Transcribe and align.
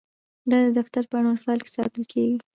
دا 0.49 0.57
د 0.65 0.67
دفتر 0.77 1.03
په 1.09 1.15
اړونده 1.19 1.41
فایل 1.43 1.59
کې 1.65 1.71
ساتل 1.77 2.03
کیږي. 2.11 2.37